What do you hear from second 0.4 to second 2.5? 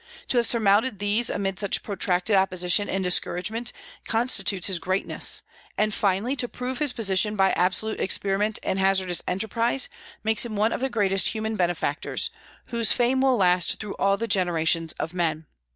surmounted these amid such protracted